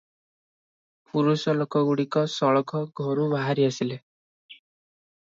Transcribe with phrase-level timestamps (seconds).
[1.11, 4.03] ପୁରୁଷ ଲୋକଗୁଡ଼ିକ ସଳଖ ଘରୁ ବାହାରି ଆସିଲେ।